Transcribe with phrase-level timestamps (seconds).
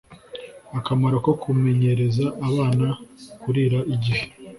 [0.77, 2.87] Akamaro ko kumenyereza abana
[3.41, 4.23] kurira igihe